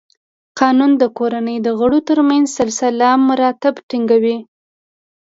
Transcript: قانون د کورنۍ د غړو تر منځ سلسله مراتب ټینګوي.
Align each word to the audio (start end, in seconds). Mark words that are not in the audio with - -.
قانون 0.59 0.91
د 1.01 1.03
کورنۍ 1.17 1.57
د 1.61 1.67
غړو 1.79 1.99
تر 2.09 2.19
منځ 2.29 2.45
سلسله 2.59 3.07
مراتب 3.27 3.73
ټینګوي. 3.89 4.37